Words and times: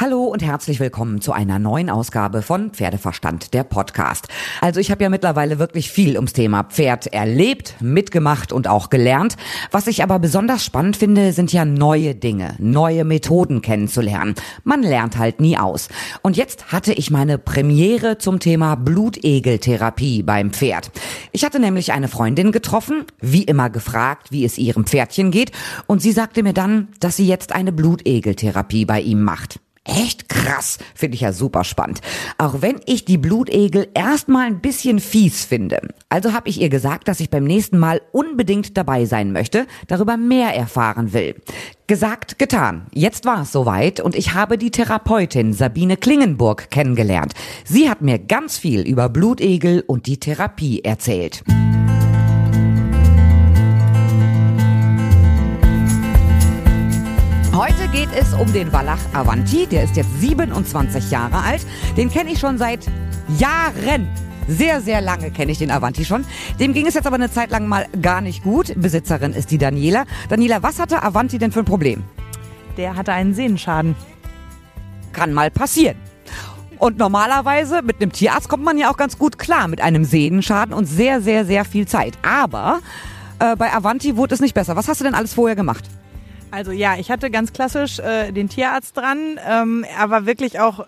Hallo 0.00 0.22
und 0.22 0.42
herzlich 0.42 0.80
willkommen 0.80 1.20
zu 1.20 1.32
einer 1.32 1.58
neuen 1.58 1.90
Ausgabe 1.90 2.40
von 2.40 2.70
Pferdeverstand, 2.70 3.52
der 3.52 3.64
Podcast. 3.64 4.28
Also 4.62 4.80
ich 4.80 4.90
habe 4.90 5.02
ja 5.02 5.10
mittlerweile 5.10 5.58
wirklich 5.58 5.90
viel 5.90 6.16
ums 6.16 6.32
Thema 6.32 6.62
Pferd 6.62 7.08
erlebt, 7.08 7.74
mitgemacht 7.80 8.50
und 8.50 8.66
auch 8.66 8.88
gelernt. 8.88 9.36
Was 9.70 9.88
ich 9.88 10.02
aber 10.02 10.18
besonders 10.18 10.64
spannend 10.64 10.96
finde, 10.96 11.34
sind 11.34 11.52
ja 11.52 11.66
neue 11.66 12.14
Dinge, 12.14 12.54
neue 12.58 13.04
Methoden 13.04 13.60
kennenzulernen. 13.60 14.36
Man 14.64 14.82
lernt 14.82 15.18
halt 15.18 15.38
nie 15.38 15.58
aus. 15.58 15.90
Und 16.22 16.38
jetzt 16.38 16.72
hatte 16.72 16.94
ich 16.94 17.10
meine 17.10 17.36
Premiere 17.36 18.16
zum 18.16 18.40
Thema 18.40 18.76
Blutegeltherapie 18.76 20.22
beim 20.22 20.50
Pferd. 20.54 20.92
Ich 21.32 21.44
hatte 21.44 21.60
nämlich 21.60 21.92
eine 21.92 22.08
Freundin 22.08 22.52
getroffen, 22.52 23.04
wie 23.20 23.42
immer 23.42 23.68
gefragt, 23.68 24.32
wie 24.32 24.46
es 24.46 24.56
ihrem 24.56 24.86
Pferdchen 24.86 25.30
geht, 25.30 25.52
und 25.86 26.00
sie 26.00 26.12
sagte 26.12 26.42
mir 26.42 26.54
dann, 26.54 26.88
dass 27.00 27.18
sie 27.18 27.26
jetzt 27.26 27.52
eine 27.52 27.70
Blutegeltherapie 27.70 28.86
bei 28.86 29.02
ihm 29.02 29.22
macht. 29.22 29.60
Echt 29.90 30.28
krass, 30.28 30.78
finde 30.94 31.16
ich 31.16 31.22
ja 31.22 31.32
super 31.32 31.64
spannend. 31.64 32.00
Auch 32.38 32.62
wenn 32.62 32.80
ich 32.86 33.04
die 33.04 33.18
Blutegel 33.18 33.88
erstmal 33.92 34.46
ein 34.46 34.60
bisschen 34.60 35.00
fies 35.00 35.44
finde. 35.44 35.80
Also 36.08 36.32
habe 36.32 36.48
ich 36.48 36.60
ihr 36.60 36.68
gesagt, 36.68 37.08
dass 37.08 37.18
ich 37.18 37.28
beim 37.28 37.42
nächsten 37.42 37.76
Mal 37.76 38.00
unbedingt 38.12 38.76
dabei 38.76 39.04
sein 39.04 39.32
möchte, 39.32 39.66
darüber 39.88 40.16
mehr 40.16 40.54
erfahren 40.54 41.12
will. 41.12 41.34
Gesagt, 41.88 42.38
getan. 42.38 42.86
Jetzt 42.92 43.24
war 43.24 43.42
es 43.42 43.50
soweit 43.50 43.98
und 43.98 44.14
ich 44.14 44.32
habe 44.32 44.58
die 44.58 44.70
Therapeutin 44.70 45.52
Sabine 45.54 45.96
Klingenburg 45.96 46.70
kennengelernt. 46.70 47.34
Sie 47.64 47.90
hat 47.90 48.00
mir 48.00 48.20
ganz 48.20 48.58
viel 48.58 48.82
über 48.82 49.08
Blutegel 49.08 49.82
und 49.84 50.06
die 50.06 50.20
Therapie 50.20 50.84
erzählt. 50.84 51.42
Heute 57.52 57.88
geht 57.88 58.10
es 58.14 58.32
um 58.32 58.52
den 58.52 58.72
Wallach 58.72 59.00
Avanti. 59.12 59.66
Der 59.66 59.82
ist 59.82 59.96
jetzt 59.96 60.20
27 60.20 61.10
Jahre 61.10 61.38
alt. 61.38 61.66
Den 61.96 62.08
kenne 62.08 62.30
ich 62.30 62.38
schon 62.38 62.58
seit 62.58 62.86
Jahren. 63.38 64.08
Sehr, 64.46 64.80
sehr 64.80 65.00
lange 65.00 65.32
kenne 65.32 65.50
ich 65.50 65.58
den 65.58 65.72
Avanti 65.72 66.04
schon. 66.04 66.24
Dem 66.60 66.72
ging 66.72 66.86
es 66.86 66.94
jetzt 66.94 67.08
aber 67.08 67.16
eine 67.16 67.28
Zeit 67.28 67.50
lang 67.50 67.66
mal 67.66 67.88
gar 68.00 68.20
nicht 68.20 68.44
gut. 68.44 68.72
Besitzerin 68.76 69.32
ist 69.32 69.50
die 69.50 69.58
Daniela. 69.58 70.04
Daniela, 70.28 70.62
was 70.62 70.78
hatte 70.78 71.02
Avanti 71.02 71.38
denn 71.38 71.50
für 71.50 71.58
ein 71.58 71.64
Problem? 71.64 72.04
Der 72.76 72.94
hatte 72.94 73.12
einen 73.12 73.34
Sehnenschaden. 73.34 73.96
Kann 75.12 75.32
mal 75.34 75.50
passieren. 75.50 75.96
Und 76.78 76.98
normalerweise 76.98 77.82
mit 77.82 78.00
einem 78.00 78.12
Tierarzt 78.12 78.48
kommt 78.48 78.62
man 78.62 78.78
ja 78.78 78.92
auch 78.92 78.96
ganz 78.96 79.18
gut 79.18 79.38
klar 79.40 79.66
mit 79.66 79.80
einem 79.80 80.04
Sehnenschaden 80.04 80.72
und 80.72 80.86
sehr, 80.86 81.20
sehr, 81.20 81.44
sehr 81.44 81.64
viel 81.64 81.88
Zeit. 81.88 82.16
Aber 82.22 82.78
äh, 83.40 83.56
bei 83.56 83.72
Avanti 83.72 84.16
wurde 84.16 84.34
es 84.34 84.40
nicht 84.40 84.54
besser. 84.54 84.76
Was 84.76 84.86
hast 84.86 85.00
du 85.00 85.04
denn 85.04 85.14
alles 85.14 85.34
vorher 85.34 85.56
gemacht? 85.56 85.90
Also 86.50 86.72
ja, 86.72 86.96
ich 86.98 87.10
hatte 87.10 87.30
ganz 87.30 87.52
klassisch 87.52 87.98
äh, 87.98 88.32
den 88.32 88.48
Tierarzt 88.48 88.96
dran. 88.96 89.38
Ähm, 89.48 89.84
er 89.98 90.10
war 90.10 90.26
wirklich 90.26 90.60
auch 90.60 90.86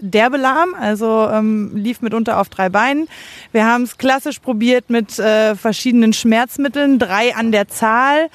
derbe 0.00 0.36
lahm, 0.36 0.74
also 0.78 1.28
ähm, 1.30 1.70
lief 1.74 2.02
mitunter 2.02 2.38
auf 2.38 2.48
drei 2.48 2.68
Beinen. 2.68 3.08
Wir 3.52 3.66
haben 3.66 3.82
es 3.84 3.98
klassisch 3.98 4.40
probiert 4.40 4.90
mit 4.90 5.18
äh, 5.18 5.54
verschiedenen 5.54 6.12
Schmerzmitteln, 6.12 6.98
drei 6.98 7.34
an 7.34 7.52
der 7.52 7.68
Zahl. 7.68 8.28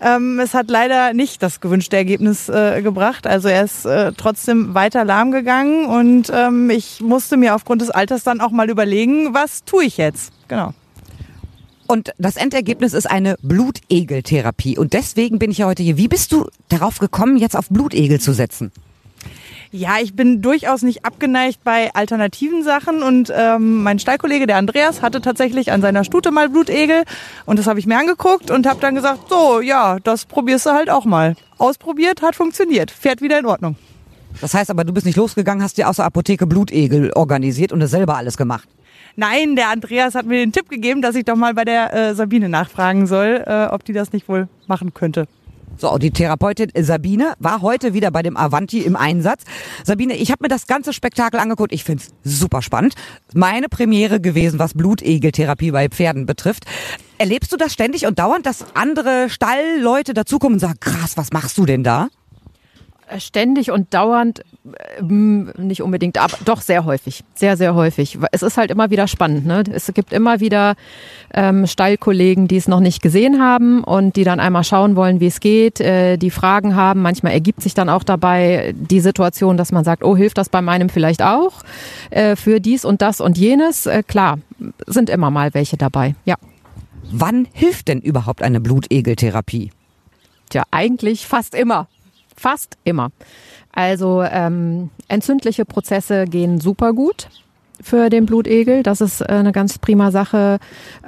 Ähm, 0.00 0.40
es 0.40 0.54
hat 0.54 0.70
leider 0.70 1.12
nicht 1.12 1.42
das 1.42 1.60
gewünschte 1.60 1.96
Ergebnis 1.96 2.48
äh, 2.48 2.82
gebracht. 2.82 3.26
Also 3.26 3.48
er 3.48 3.64
ist 3.64 3.84
äh, 3.84 4.12
trotzdem 4.16 4.74
weiter 4.74 5.04
lahm 5.04 5.30
gegangen 5.30 5.86
und 5.86 6.30
ähm, 6.34 6.68
ich 6.70 7.00
musste 7.00 7.36
mir 7.36 7.54
aufgrund 7.54 7.80
des 7.80 7.90
Alters 7.90 8.24
dann 8.24 8.40
auch 8.40 8.50
mal 8.50 8.68
überlegen, 8.68 9.34
was 9.34 9.64
tue 9.64 9.84
ich 9.84 9.96
jetzt? 9.96 10.32
Genau. 10.48 10.74
Und 11.86 12.12
das 12.18 12.36
Endergebnis 12.36 12.94
ist 12.94 13.10
eine 13.10 13.36
Blutegeltherapie. 13.42 14.78
Und 14.78 14.92
deswegen 14.92 15.38
bin 15.38 15.50
ich 15.50 15.58
ja 15.58 15.66
heute 15.66 15.82
hier. 15.82 15.96
Wie 15.96 16.08
bist 16.08 16.32
du 16.32 16.48
darauf 16.68 16.98
gekommen, 16.98 17.36
jetzt 17.36 17.56
auf 17.56 17.68
Blutegel 17.68 18.20
zu 18.20 18.32
setzen? 18.32 18.72
Ja, 19.76 19.96
ich 20.00 20.14
bin 20.14 20.40
durchaus 20.40 20.82
nicht 20.82 21.04
abgeneigt 21.04 21.64
bei 21.64 21.92
alternativen 21.94 22.62
Sachen 22.62 23.02
und 23.02 23.32
ähm, 23.36 23.82
mein 23.82 23.98
Stallkollege, 23.98 24.46
der 24.46 24.56
Andreas, 24.56 25.02
hatte 25.02 25.20
tatsächlich 25.20 25.72
an 25.72 25.82
seiner 25.82 26.04
Stute 26.04 26.30
mal 26.30 26.48
Blutegel 26.48 27.02
und 27.44 27.58
das 27.58 27.66
habe 27.66 27.80
ich 27.80 27.86
mir 27.86 27.98
angeguckt 27.98 28.52
und 28.52 28.68
habe 28.68 28.78
dann 28.78 28.94
gesagt, 28.94 29.28
so, 29.30 29.60
ja, 29.60 29.98
das 29.98 30.26
probierst 30.26 30.66
du 30.66 30.70
halt 30.70 30.90
auch 30.90 31.04
mal. 31.04 31.34
Ausprobiert, 31.58 32.22
hat 32.22 32.36
funktioniert, 32.36 32.92
fährt 32.92 33.20
wieder 33.20 33.36
in 33.36 33.46
Ordnung. 33.46 33.74
Das 34.40 34.54
heißt 34.54 34.70
aber, 34.70 34.84
du 34.84 34.92
bist 34.92 35.06
nicht 35.06 35.16
losgegangen, 35.16 35.64
hast 35.64 35.76
dir 35.76 35.88
aus 35.88 35.96
der 35.96 36.04
Apotheke 36.04 36.46
Blutegel 36.46 37.10
organisiert 37.12 37.72
und 37.72 37.80
das 37.80 37.90
selber 37.90 38.16
alles 38.16 38.36
gemacht. 38.36 38.68
Nein, 39.16 39.56
der 39.56 39.70
Andreas 39.70 40.14
hat 40.14 40.26
mir 40.26 40.38
den 40.38 40.52
Tipp 40.52 40.68
gegeben, 40.68 41.02
dass 41.02 41.14
ich 41.14 41.24
doch 41.24 41.36
mal 41.36 41.54
bei 41.54 41.64
der 41.64 41.94
äh, 41.94 42.14
Sabine 42.14 42.48
nachfragen 42.48 43.06
soll, 43.06 43.44
äh, 43.46 43.66
ob 43.66 43.84
die 43.84 43.92
das 43.92 44.12
nicht 44.12 44.28
wohl 44.28 44.48
machen 44.66 44.92
könnte. 44.92 45.26
So, 45.76 45.98
die 45.98 46.10
Therapeutin 46.12 46.70
Sabine 46.76 47.34
war 47.40 47.60
heute 47.60 47.94
wieder 47.94 48.10
bei 48.10 48.22
dem 48.22 48.36
Avanti 48.36 48.80
im 48.80 48.94
Einsatz. 48.94 49.42
Sabine, 49.82 50.14
ich 50.14 50.30
habe 50.30 50.44
mir 50.44 50.48
das 50.48 50.66
ganze 50.66 50.92
Spektakel 50.92 51.40
angeguckt. 51.40 51.72
Ich 51.72 51.82
find's 51.82 52.10
super 52.22 52.62
spannend. 52.62 52.94
Meine 53.34 53.68
Premiere 53.68 54.20
gewesen, 54.20 54.58
was 54.58 54.74
Blutegeltherapie 54.74 55.72
bei 55.72 55.88
Pferden 55.88 56.26
betrifft. 56.26 56.64
Erlebst 57.18 57.52
du 57.52 57.56
das 57.56 57.72
ständig 57.72 58.06
und 58.06 58.18
dauernd, 58.18 58.46
dass 58.46 58.64
andere 58.74 59.28
Stallleute 59.30 60.14
dazukommen 60.14 60.54
und 60.54 60.60
sagen, 60.60 60.78
krass, 60.78 61.16
was 61.16 61.32
machst 61.32 61.58
du 61.58 61.66
denn 61.66 61.82
da? 61.82 62.08
Ständig 63.18 63.70
und 63.70 63.92
dauernd, 63.94 64.40
äh, 64.40 65.02
nicht 65.02 65.82
unbedingt, 65.82 66.18
aber 66.18 66.36
doch 66.44 66.60
sehr 66.60 66.84
häufig, 66.84 67.24
sehr, 67.34 67.56
sehr 67.56 67.74
häufig. 67.74 68.18
Es 68.32 68.42
ist 68.42 68.56
halt 68.56 68.70
immer 68.70 68.90
wieder 68.90 69.08
spannend. 69.08 69.46
Ne? 69.46 69.64
Es 69.72 69.92
gibt 69.94 70.12
immer 70.12 70.40
wieder 70.40 70.74
ähm, 71.32 71.66
Stallkollegen, 71.66 72.48
die 72.48 72.56
es 72.56 72.68
noch 72.68 72.80
nicht 72.80 73.02
gesehen 73.02 73.40
haben 73.40 73.84
und 73.84 74.16
die 74.16 74.24
dann 74.24 74.40
einmal 74.40 74.64
schauen 74.64 74.96
wollen, 74.96 75.20
wie 75.20 75.26
es 75.26 75.40
geht, 75.40 75.80
äh, 75.80 76.16
die 76.16 76.30
Fragen 76.30 76.74
haben. 76.76 77.02
Manchmal 77.02 77.32
ergibt 77.32 77.62
sich 77.62 77.74
dann 77.74 77.88
auch 77.88 78.04
dabei 78.04 78.74
die 78.76 79.00
Situation, 79.00 79.56
dass 79.56 79.72
man 79.72 79.84
sagt, 79.84 80.04
oh, 80.04 80.16
hilft 80.16 80.38
das 80.38 80.48
bei 80.48 80.62
meinem 80.62 80.88
vielleicht 80.88 81.22
auch 81.22 81.62
äh, 82.10 82.36
für 82.36 82.60
dies 82.60 82.84
und 82.84 83.02
das 83.02 83.20
und 83.20 83.38
jenes. 83.38 83.86
Äh, 83.86 84.02
klar, 84.02 84.38
sind 84.86 85.10
immer 85.10 85.30
mal 85.30 85.54
welche 85.54 85.76
dabei, 85.76 86.14
ja. 86.24 86.36
Wann 87.10 87.46
hilft 87.52 87.88
denn 87.88 88.00
überhaupt 88.00 88.42
eine 88.42 88.60
Blutegeltherapie? 88.60 89.70
Tja, 90.48 90.62
eigentlich 90.70 91.26
fast 91.26 91.54
immer. 91.54 91.86
Fast 92.36 92.76
immer. 92.84 93.10
Also 93.72 94.22
ähm, 94.22 94.90
entzündliche 95.08 95.64
Prozesse 95.64 96.26
gehen 96.26 96.60
super 96.60 96.92
gut 96.92 97.28
für 97.80 98.08
den 98.08 98.26
Blutegel. 98.26 98.82
Das 98.82 99.00
ist 99.00 99.20
äh, 99.20 99.26
eine 99.26 99.52
ganz 99.52 99.78
prima 99.78 100.10
Sache. 100.10 100.58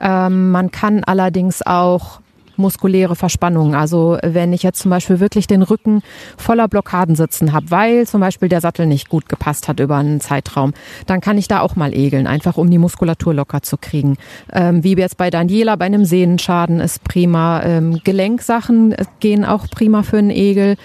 Ähm, 0.01 0.51
man 0.51 0.71
kann 0.71 1.05
allerdings 1.05 1.65
auch 1.65 2.21
muskuläre 2.59 3.17
Verspannungen. 3.17 3.75
Also 3.75 4.19
wenn 4.23 4.53
ich 4.53 4.63
jetzt 4.63 4.81
zum 4.81 4.91
Beispiel 4.91 5.21
wirklich 5.21 5.47
den 5.47 5.63
Rücken 5.63 6.03
voller 6.37 6.69
Blockaden 6.69 7.17
sitzen 7.17 7.53
habe, 7.53 7.71
weil 7.71 8.07
zum 8.07 8.21
Beispiel 8.21 8.49
der 8.49 8.61
Sattel 8.61 8.87
nicht 8.87 9.09
gut 9.09 9.29
gepasst 9.29 9.69
hat 9.69 9.81
über 9.81 9.97
einen 9.97 10.21
Zeitraum, 10.21 10.73
dann 11.07 11.21
kann 11.21 11.39
ich 11.39 11.49
da 11.49 11.61
auch 11.61 11.77
mal 11.77 11.95
egeln, 11.95 12.27
einfach 12.27 12.57
um 12.57 12.71
die 12.71 12.79
Muskulatur 12.79 13.35
locker 13.35 13.63
zu 13.63 13.77
kriegen. 13.77 14.17
Ähm, 14.53 14.85
wie 14.85 14.97
jetzt 14.97 15.17
bei 15.17 15.31
Daniela 15.31 15.77
bei 15.77 15.87
einem 15.87 16.05
Sehnenschaden 16.05 16.81
ist 16.81 17.05
prima. 17.05 17.63
Ähm, 17.63 18.01
Gelenksachen 18.05 18.95
gehen 19.21 19.45
auch 19.45 19.69
prima 19.69 20.03
für 20.03 20.19
einen 20.19 20.31
Egel. 20.31 20.77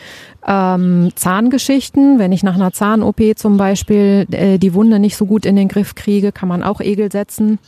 Ähm, 0.46 1.12
Zahngeschichten, 1.16 2.18
wenn 2.18 2.32
ich 2.32 2.44
nach 2.44 2.56
einer 2.56 2.72
Zahn-OP 2.72 3.22
zum 3.36 3.58
Beispiel 3.58 4.26
äh, 4.32 4.58
die 4.58 4.74
Wunde 4.74 5.00
nicht 5.00 5.16
so 5.16 5.26
gut 5.26 5.46
in 5.46 5.56
den 5.56 5.68
Griff 5.68 5.96
kriege, 5.96 6.32
kann 6.32 6.50
man 6.50 6.64
auch 6.64 6.82
Egel 6.82 7.12
setzen. 7.12 7.60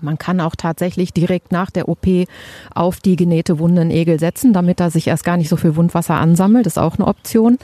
Man 0.00 0.18
kann 0.18 0.40
auch 0.40 0.56
tatsächlich 0.56 1.12
direkt 1.12 1.52
nach 1.52 1.70
der 1.70 1.88
OP 1.88 2.06
auf 2.74 3.00
die 3.00 3.16
genähte 3.16 3.58
Wunde 3.58 3.82
einen 3.82 3.90
Egel 3.90 4.18
setzen, 4.18 4.52
damit 4.52 4.80
da 4.80 4.90
sich 4.90 5.06
erst 5.06 5.24
gar 5.24 5.36
nicht 5.36 5.48
so 5.48 5.56
viel 5.56 5.76
Wundwasser 5.76 6.14
ansammelt. 6.14 6.66
Das 6.66 6.74
ist 6.74 6.78
auch 6.78 6.98
eine 6.98 7.06
Option. 7.06 7.58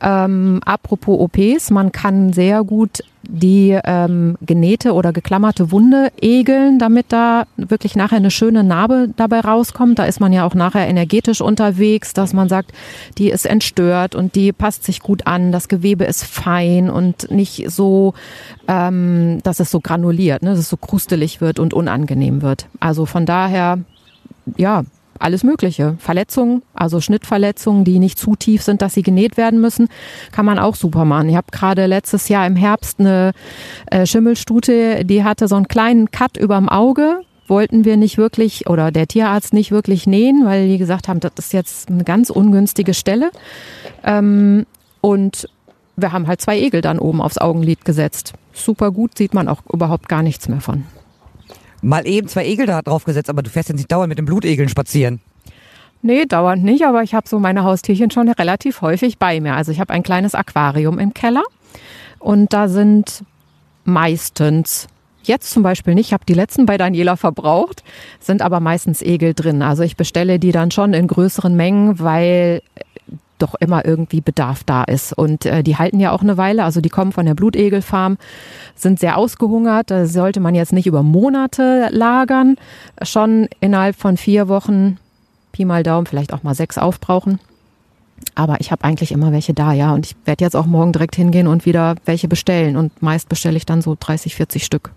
Ähm, 0.00 0.60
apropos 0.64 1.18
OPs, 1.18 1.70
man 1.70 1.92
kann 1.92 2.32
sehr 2.32 2.64
gut 2.64 3.02
die 3.28 3.78
ähm, 3.84 4.36
genähte 4.40 4.94
oder 4.94 5.12
geklammerte 5.12 5.70
Wunde 5.70 6.10
egeln, 6.20 6.78
damit 6.78 7.06
da 7.10 7.44
wirklich 7.56 7.94
nachher 7.94 8.16
eine 8.16 8.30
schöne 8.30 8.64
Narbe 8.64 9.10
dabei 9.16 9.40
rauskommt. 9.40 9.98
Da 9.98 10.06
ist 10.06 10.18
man 10.18 10.32
ja 10.32 10.46
auch 10.46 10.54
nachher 10.54 10.88
energetisch 10.88 11.42
unterwegs, 11.42 12.14
dass 12.14 12.32
man 12.32 12.48
sagt, 12.48 12.72
die 13.18 13.28
ist 13.28 13.44
entstört 13.44 14.14
und 14.14 14.34
die 14.34 14.52
passt 14.52 14.84
sich 14.84 15.00
gut 15.00 15.26
an, 15.26 15.52
das 15.52 15.68
Gewebe 15.68 16.04
ist 16.04 16.24
fein 16.24 16.88
und 16.88 17.30
nicht 17.30 17.70
so, 17.70 18.14
ähm, 18.66 19.40
dass 19.42 19.60
es 19.60 19.70
so 19.70 19.80
granuliert, 19.80 20.42
ne, 20.42 20.50
dass 20.50 20.60
es 20.60 20.70
so 20.70 20.78
krustelig 20.78 21.42
wird 21.42 21.58
und 21.58 21.74
unangenehm 21.74 22.40
wird. 22.40 22.66
Also 22.80 23.04
von 23.04 23.26
daher, 23.26 23.78
ja, 24.56 24.84
alles 25.20 25.44
Mögliche. 25.44 25.96
Verletzungen, 25.98 26.62
also 26.74 27.00
Schnittverletzungen, 27.00 27.84
die 27.84 27.98
nicht 27.98 28.18
zu 28.18 28.36
tief 28.36 28.62
sind, 28.62 28.82
dass 28.82 28.94
sie 28.94 29.02
genäht 29.02 29.36
werden 29.36 29.60
müssen, 29.60 29.88
kann 30.32 30.46
man 30.46 30.58
auch 30.58 30.74
super 30.74 31.04
machen. 31.04 31.28
Ich 31.28 31.36
habe 31.36 31.48
gerade 31.50 31.86
letztes 31.86 32.28
Jahr 32.28 32.46
im 32.46 32.56
Herbst 32.56 33.00
eine 33.00 33.32
äh, 33.86 34.06
Schimmelstute, 34.06 35.04
die 35.04 35.24
hatte 35.24 35.48
so 35.48 35.56
einen 35.56 35.68
kleinen 35.68 36.10
Cut 36.10 36.36
überm 36.36 36.68
Auge. 36.68 37.20
Wollten 37.46 37.86
wir 37.86 37.96
nicht 37.96 38.18
wirklich 38.18 38.68
oder 38.68 38.90
der 38.90 39.08
Tierarzt 39.08 39.54
nicht 39.54 39.70
wirklich 39.70 40.06
nähen, 40.06 40.44
weil 40.44 40.68
die 40.68 40.76
gesagt 40.76 41.08
haben, 41.08 41.20
das 41.20 41.32
ist 41.38 41.52
jetzt 41.54 41.88
eine 41.88 42.04
ganz 42.04 42.28
ungünstige 42.28 42.92
Stelle. 42.92 43.30
Ähm, 44.04 44.66
und 45.00 45.48
wir 45.96 46.12
haben 46.12 46.26
halt 46.26 46.40
zwei 46.40 46.58
Egel 46.58 46.80
dann 46.80 46.98
oben 46.98 47.20
aufs 47.22 47.38
Augenlid 47.38 47.84
gesetzt. 47.84 48.34
Super 48.52 48.90
gut, 48.90 49.16
sieht 49.16 49.34
man 49.34 49.48
auch 49.48 49.62
überhaupt 49.72 50.08
gar 50.08 50.22
nichts 50.22 50.48
mehr 50.48 50.60
von 50.60 50.84
mal 51.82 52.06
eben 52.06 52.28
zwei 52.28 52.46
Egel 52.46 52.66
da 52.66 52.82
drauf 52.82 53.04
gesetzt, 53.04 53.30
aber 53.30 53.42
du 53.42 53.50
fährst 53.50 53.68
jetzt 53.68 53.78
nicht 53.78 53.92
dauernd 53.92 54.08
mit 54.08 54.18
den 54.18 54.24
Blutegeln 54.24 54.68
spazieren. 54.68 55.20
Nee, 56.02 56.26
dauernd 56.26 56.62
nicht, 56.62 56.84
aber 56.84 57.02
ich 57.02 57.14
habe 57.14 57.28
so 57.28 57.38
meine 57.40 57.64
Haustierchen 57.64 58.10
schon 58.10 58.28
relativ 58.28 58.82
häufig 58.82 59.18
bei 59.18 59.40
mir. 59.40 59.54
Also 59.54 59.72
ich 59.72 59.80
habe 59.80 59.92
ein 59.92 60.02
kleines 60.02 60.34
Aquarium 60.34 60.98
im 60.98 61.12
Keller 61.12 61.42
und 62.18 62.52
da 62.52 62.68
sind 62.68 63.24
meistens 63.84 64.88
Jetzt 65.28 65.50
zum 65.50 65.62
Beispiel 65.62 65.94
nicht. 65.94 66.06
Ich 66.06 66.12
habe 66.14 66.24
die 66.26 66.32
letzten 66.32 66.64
bei 66.64 66.78
Daniela 66.78 67.16
verbraucht, 67.16 67.84
sind 68.18 68.40
aber 68.40 68.60
meistens 68.60 69.02
Egel 69.02 69.34
drin. 69.34 69.60
Also 69.60 69.82
ich 69.82 69.94
bestelle 69.94 70.38
die 70.38 70.52
dann 70.52 70.70
schon 70.70 70.94
in 70.94 71.06
größeren 71.06 71.54
Mengen, 71.54 72.00
weil 72.00 72.62
doch 73.38 73.54
immer 73.54 73.84
irgendwie 73.84 74.20
Bedarf 74.20 74.64
da 74.64 74.84
ist. 74.84 75.12
Und 75.12 75.46
äh, 75.46 75.62
die 75.62 75.76
halten 75.76 76.00
ja 76.00 76.12
auch 76.12 76.22
eine 76.22 76.36
Weile. 76.36 76.64
Also 76.64 76.80
die 76.80 76.88
kommen 76.88 77.12
von 77.12 77.26
der 77.26 77.34
Blutegelfarm, 77.34 78.18
sind 78.74 79.00
sehr 79.00 79.16
ausgehungert. 79.16 79.90
Da 79.90 80.06
sollte 80.06 80.40
man 80.40 80.54
jetzt 80.54 80.72
nicht 80.72 80.86
über 80.86 81.02
Monate 81.02 81.88
lagern. 81.90 82.56
Schon 83.02 83.48
innerhalb 83.60 83.96
von 83.96 84.16
vier 84.16 84.48
Wochen, 84.48 84.98
Pi 85.52 85.64
mal 85.64 85.82
Daumen, 85.82 86.06
vielleicht 86.06 86.32
auch 86.32 86.42
mal 86.42 86.54
sechs 86.54 86.78
aufbrauchen. 86.78 87.40
Aber 88.34 88.60
ich 88.60 88.72
habe 88.72 88.84
eigentlich 88.84 89.12
immer 89.12 89.32
welche 89.32 89.54
da, 89.54 89.72
ja. 89.72 89.92
Und 89.92 90.06
ich 90.06 90.16
werde 90.24 90.44
jetzt 90.44 90.56
auch 90.56 90.66
morgen 90.66 90.92
direkt 90.92 91.16
hingehen 91.16 91.46
und 91.46 91.66
wieder 91.66 91.96
welche 92.04 92.28
bestellen. 92.28 92.76
Und 92.76 93.02
meist 93.02 93.28
bestelle 93.28 93.56
ich 93.56 93.66
dann 93.66 93.82
so 93.82 93.96
30, 93.98 94.34
40 94.34 94.64
Stück. 94.64 94.90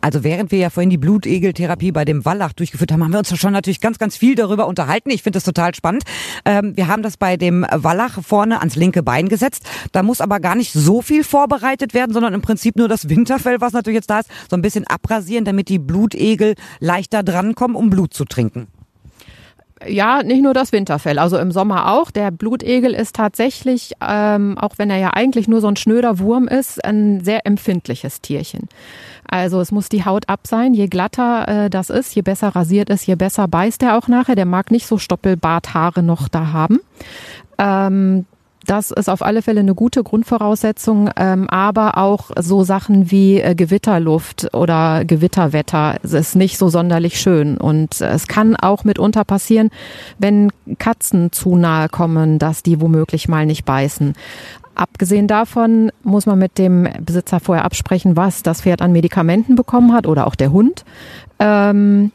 Also 0.00 0.24
während 0.24 0.50
wir 0.50 0.58
ja 0.58 0.70
vorhin 0.70 0.90
die 0.90 0.98
Blutegeltherapie 0.98 1.92
bei 1.92 2.04
dem 2.04 2.24
Wallach 2.24 2.52
durchgeführt 2.52 2.92
haben, 2.92 3.02
haben 3.04 3.12
wir 3.12 3.18
uns 3.18 3.36
schon 3.38 3.52
natürlich 3.52 3.80
ganz, 3.80 3.98
ganz 3.98 4.16
viel 4.16 4.34
darüber 4.34 4.66
unterhalten. 4.66 5.10
Ich 5.10 5.22
finde 5.22 5.36
das 5.36 5.44
total 5.44 5.74
spannend. 5.74 6.04
Ähm, 6.44 6.76
wir 6.76 6.88
haben 6.88 7.02
das 7.02 7.16
bei 7.16 7.36
dem 7.36 7.66
Wallach 7.70 8.22
vorne 8.22 8.58
ans 8.58 8.76
linke 8.76 9.02
Bein 9.02 9.28
gesetzt. 9.28 9.68
Da 9.92 10.02
muss 10.02 10.20
aber 10.20 10.40
gar 10.40 10.54
nicht 10.54 10.72
so 10.72 11.02
viel 11.02 11.24
vorbereitet 11.24 11.94
werden, 11.94 12.12
sondern 12.12 12.34
im 12.34 12.42
Prinzip 12.42 12.76
nur 12.76 12.88
das 12.88 13.08
Winterfell, 13.08 13.60
was 13.60 13.72
natürlich 13.72 13.96
jetzt 13.96 14.10
da 14.10 14.20
ist, 14.20 14.30
so 14.48 14.56
ein 14.56 14.62
bisschen 14.62 14.86
abrasieren, 14.86 15.44
damit 15.44 15.68
die 15.68 15.78
Blutegel 15.78 16.54
leichter 16.80 17.22
drankommen, 17.22 17.76
um 17.76 17.90
Blut 17.90 18.14
zu 18.14 18.24
trinken. 18.24 18.68
Ja, 19.86 20.22
nicht 20.22 20.42
nur 20.42 20.52
das 20.52 20.72
Winterfell, 20.72 21.18
also 21.18 21.38
im 21.38 21.52
Sommer 21.52 21.92
auch. 21.92 22.10
Der 22.10 22.30
Blutegel 22.30 22.92
ist 22.92 23.16
tatsächlich, 23.16 23.92
ähm, 24.06 24.58
auch 24.58 24.74
wenn 24.76 24.90
er 24.90 24.98
ja 24.98 25.10
eigentlich 25.14 25.48
nur 25.48 25.62
so 25.62 25.68
ein 25.68 25.76
schnöder 25.76 26.18
Wurm 26.18 26.48
ist, 26.48 26.84
ein 26.84 27.24
sehr 27.24 27.46
empfindliches 27.46 28.20
Tierchen. 28.20 28.68
Also 29.26 29.60
es 29.60 29.72
muss 29.72 29.88
die 29.88 30.04
Haut 30.04 30.28
ab 30.28 30.40
sein. 30.46 30.74
Je 30.74 30.88
glatter 30.88 31.48
äh, 31.48 31.70
das 31.70 31.88
ist, 31.88 32.14
je 32.14 32.20
besser 32.20 32.48
rasiert 32.48 32.90
ist, 32.90 33.06
je 33.06 33.14
besser 33.14 33.48
beißt 33.48 33.82
er 33.82 33.96
auch 33.96 34.08
nachher. 34.08 34.34
Der 34.34 34.44
mag 34.44 34.70
nicht 34.70 34.86
so 34.86 34.98
Stoppelbarthaare 34.98 36.02
noch 36.02 36.28
da 36.28 36.52
haben. 36.52 36.80
Ähm, 37.56 38.26
das 38.66 38.90
ist 38.90 39.08
auf 39.08 39.22
alle 39.22 39.42
Fälle 39.42 39.60
eine 39.60 39.74
gute 39.74 40.02
Grundvoraussetzung, 40.02 41.10
ähm, 41.16 41.48
aber 41.48 41.96
auch 41.96 42.30
so 42.38 42.62
Sachen 42.62 43.10
wie 43.10 43.40
äh, 43.40 43.54
Gewitterluft 43.54 44.54
oder 44.54 45.04
Gewitterwetter 45.04 45.96
ist 46.02 46.36
nicht 46.36 46.58
so 46.58 46.68
sonderlich 46.68 47.20
schön. 47.20 47.56
Und 47.56 48.00
es 48.00 48.26
kann 48.26 48.56
auch 48.56 48.84
mitunter 48.84 49.24
passieren, 49.24 49.70
wenn 50.18 50.50
Katzen 50.78 51.32
zu 51.32 51.56
nahe 51.56 51.88
kommen, 51.88 52.38
dass 52.38 52.62
die 52.62 52.80
womöglich 52.80 53.28
mal 53.28 53.46
nicht 53.46 53.64
beißen. 53.64 54.14
Abgesehen 54.74 55.26
davon 55.26 55.90
muss 56.02 56.26
man 56.26 56.38
mit 56.38 56.58
dem 56.58 56.88
Besitzer 57.04 57.40
vorher 57.40 57.64
absprechen, 57.64 58.16
was 58.16 58.42
das 58.42 58.62
Pferd 58.62 58.82
an 58.82 58.92
Medikamenten 58.92 59.56
bekommen 59.56 59.92
hat 59.92 60.06
oder 60.06 60.26
auch 60.26 60.34
der 60.34 60.52
Hund. 60.52 60.84
Ähm, 61.38 62.12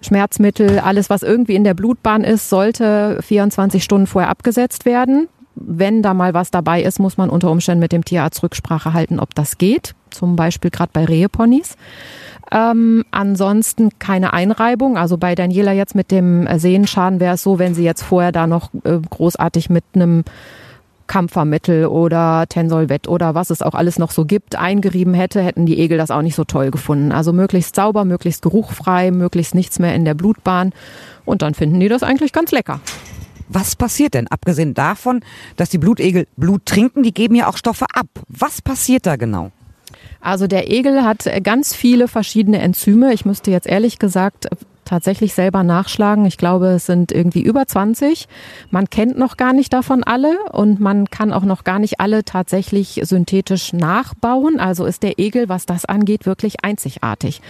Schmerzmittel, 0.00 0.78
alles, 0.78 1.10
was 1.10 1.22
irgendwie 1.22 1.56
in 1.56 1.64
der 1.64 1.74
Blutbahn 1.74 2.22
ist, 2.22 2.50
sollte 2.50 3.18
24 3.22 3.82
Stunden 3.82 4.06
vorher 4.06 4.30
abgesetzt 4.30 4.84
werden. 4.84 5.28
Wenn 5.60 6.02
da 6.02 6.14
mal 6.14 6.34
was 6.34 6.50
dabei 6.50 6.82
ist, 6.82 6.98
muss 6.98 7.16
man 7.16 7.30
unter 7.30 7.50
Umständen 7.50 7.80
mit 7.80 7.92
dem 7.92 8.04
Tierarzt 8.04 8.42
Rücksprache 8.42 8.92
halten, 8.92 9.20
ob 9.20 9.34
das 9.34 9.58
geht. 9.58 9.94
Zum 10.10 10.36
Beispiel 10.36 10.70
gerade 10.70 10.90
bei 10.92 11.04
Reheponys. 11.04 11.76
Ähm, 12.50 13.04
ansonsten 13.10 13.90
keine 13.98 14.32
Einreibung. 14.32 14.96
Also 14.96 15.18
bei 15.18 15.34
Daniela 15.34 15.72
jetzt 15.72 15.94
mit 15.94 16.10
dem 16.10 16.48
Sehenschaden 16.58 17.20
wäre 17.20 17.34
es 17.34 17.42
so, 17.42 17.58
wenn 17.58 17.74
sie 17.74 17.84
jetzt 17.84 18.02
vorher 18.02 18.32
da 18.32 18.46
noch 18.46 18.70
äh, 18.84 18.98
großartig 19.10 19.68
mit 19.68 19.84
einem 19.94 20.24
Kampfermittel 21.08 21.86
oder 21.86 22.44
Tensolvet 22.48 23.08
oder 23.08 23.34
was 23.34 23.50
es 23.50 23.62
auch 23.62 23.74
alles 23.74 23.98
noch 23.98 24.12
so 24.12 24.24
gibt, 24.24 24.56
eingerieben 24.56 25.14
hätte, 25.14 25.42
hätten 25.42 25.66
die 25.66 25.78
Egel 25.78 25.98
das 25.98 26.10
auch 26.10 26.22
nicht 26.22 26.36
so 26.36 26.44
toll 26.44 26.70
gefunden. 26.70 27.10
Also 27.10 27.32
möglichst 27.32 27.74
sauber, 27.74 28.04
möglichst 28.04 28.42
geruchfrei, 28.42 29.10
möglichst 29.10 29.54
nichts 29.54 29.78
mehr 29.78 29.94
in 29.94 30.04
der 30.04 30.14
Blutbahn. 30.14 30.72
Und 31.24 31.42
dann 31.42 31.54
finden 31.54 31.80
die 31.80 31.88
das 31.88 32.02
eigentlich 32.02 32.32
ganz 32.32 32.52
lecker. 32.52 32.80
Was 33.48 33.76
passiert 33.76 34.14
denn, 34.14 34.28
abgesehen 34.28 34.74
davon, 34.74 35.20
dass 35.56 35.70
die 35.70 35.78
Blutegel 35.78 36.26
Blut 36.36 36.66
trinken, 36.66 37.02
die 37.02 37.14
geben 37.14 37.34
ja 37.34 37.48
auch 37.48 37.56
Stoffe 37.56 37.86
ab. 37.94 38.06
Was 38.28 38.62
passiert 38.62 39.06
da 39.06 39.16
genau? 39.16 39.50
Also 40.20 40.46
der 40.46 40.70
Egel 40.70 41.02
hat 41.04 41.28
ganz 41.42 41.74
viele 41.74 42.08
verschiedene 42.08 42.58
Enzyme. 42.58 43.12
Ich 43.12 43.24
müsste 43.24 43.50
jetzt 43.50 43.66
ehrlich 43.66 43.98
gesagt 43.98 44.48
tatsächlich 44.88 45.34
selber 45.34 45.62
nachschlagen. 45.62 46.24
Ich 46.24 46.38
glaube, 46.38 46.68
es 46.68 46.86
sind 46.86 47.12
irgendwie 47.12 47.42
über 47.42 47.66
20. 47.66 48.26
Man 48.70 48.88
kennt 48.88 49.18
noch 49.18 49.36
gar 49.36 49.52
nicht 49.52 49.72
davon 49.72 50.02
alle 50.02 50.36
und 50.52 50.80
man 50.80 51.10
kann 51.10 51.32
auch 51.32 51.44
noch 51.44 51.62
gar 51.62 51.78
nicht 51.78 52.00
alle 52.00 52.24
tatsächlich 52.24 53.00
synthetisch 53.04 53.72
nachbauen. 53.72 54.58
Also 54.58 54.86
ist 54.86 55.02
der 55.02 55.18
Egel, 55.18 55.48
was 55.48 55.66
das 55.66 55.84
angeht, 55.84 56.26
wirklich 56.26 56.64
einzigartig. 56.64 57.42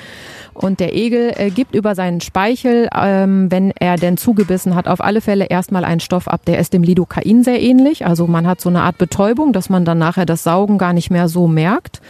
Und 0.53 0.81
der 0.81 0.95
Egel 0.95 1.33
äh, 1.37 1.51
gibt 1.51 1.75
über 1.75 1.95
seinen 1.95 2.21
Speichel, 2.21 2.89
ähm, 2.95 3.51
wenn 3.51 3.73
er 3.79 3.97
denn 3.97 4.17
zugebissen 4.17 4.75
hat, 4.75 4.89
auf 4.89 5.01
alle 5.01 5.21
Fälle 5.21 5.47
erstmal 5.47 5.85
einen 5.85 6.01
Stoff 6.01 6.27
ab, 6.27 6.45
der 6.45 6.59
ist 6.59 6.73
dem 6.73 6.83
Lidocain 6.83 7.45
sehr 7.45 7.63
ähnlich. 7.63 8.05
Also 8.05 8.27
man 8.27 8.47
hat 8.47 8.61
so 8.61 8.69
eine 8.69 8.83
Art 8.83 8.99
Betäubung, 8.99 9.53
dass 9.53 9.71
man 9.71 9.85
dann 9.85 9.99
nachher 9.99 10.27
das 10.27 10.43
Saugen 10.43 10.79
gar 10.79 10.93
nicht 10.93 11.11
mehr 11.11 11.29
so 11.29 11.47
merkt 11.47 12.01